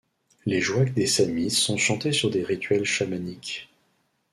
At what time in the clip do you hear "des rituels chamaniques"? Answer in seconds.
2.31-3.69